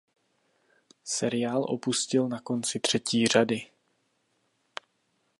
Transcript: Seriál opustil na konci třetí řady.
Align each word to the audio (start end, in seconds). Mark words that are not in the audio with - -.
Seriál 1.03 1.63
opustil 1.69 2.27
na 2.27 2.39
konci 2.39 2.79
třetí 2.79 3.27
řady. 3.27 3.67